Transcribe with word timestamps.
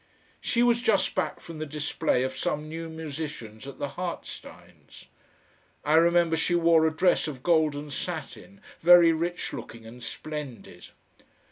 She 0.39 0.63
was 0.63 0.81
just 0.81 1.13
back 1.13 1.39
from 1.41 1.59
the 1.59 1.65
display 1.67 2.23
of 2.23 2.35
some 2.35 2.67
new 2.67 2.89
musicians 2.89 3.67
at 3.67 3.77
the 3.77 3.89
Hartsteins. 3.89 5.05
I 5.85 5.93
remember 5.93 6.35
she 6.35 6.55
wore 6.55 6.87
a 6.87 6.91
dress 6.91 7.27
of 7.27 7.43
golden 7.43 7.91
satin, 7.91 8.61
very 8.79 9.11
rich 9.13 9.53
looking 9.53 9.85
and 9.85 10.01
splendid. 10.01 10.87